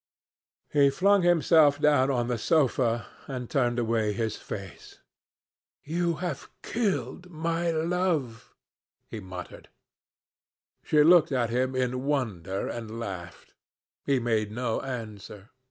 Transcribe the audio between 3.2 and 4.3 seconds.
and turned away